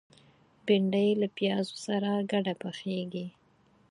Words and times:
بېنډۍ 0.65 1.09
له 1.21 1.27
پیازو 1.37 1.75
سره 1.87 2.09
ګډه 2.31 2.53
پخېږي 2.61 3.27